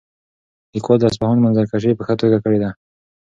[0.73, 2.69] لیکوال د اصفهان منظرکشي په ښه توګه کړې ده.